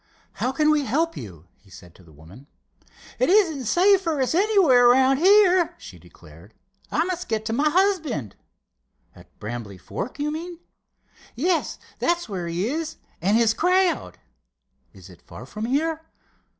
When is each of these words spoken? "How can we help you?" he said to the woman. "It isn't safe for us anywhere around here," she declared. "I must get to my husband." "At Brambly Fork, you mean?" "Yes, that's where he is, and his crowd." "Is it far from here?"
"How 0.33 0.51
can 0.51 0.71
we 0.71 0.83
help 0.85 1.15
you?" 1.15 1.45
he 1.57 1.69
said 1.69 1.93
to 1.93 2.01
the 2.03 2.11
woman. 2.11 2.47
"It 3.19 3.29
isn't 3.29 3.65
safe 3.65 4.01
for 4.01 4.19
us 4.19 4.33
anywhere 4.33 4.89
around 4.89 5.17
here," 5.17 5.75
she 5.77 5.99
declared. 5.99 6.55
"I 6.91 7.03
must 7.03 7.27
get 7.29 7.45
to 7.45 7.53
my 7.53 7.69
husband." 7.69 8.35
"At 9.15 9.29
Brambly 9.39 9.77
Fork, 9.77 10.17
you 10.17 10.31
mean?" 10.31 10.57
"Yes, 11.35 11.77
that's 11.99 12.27
where 12.27 12.47
he 12.47 12.67
is, 12.67 12.95
and 13.21 13.37
his 13.37 13.53
crowd." 13.53 14.17
"Is 14.91 15.07
it 15.07 15.21
far 15.21 15.45
from 15.45 15.65
here?" 15.65 16.01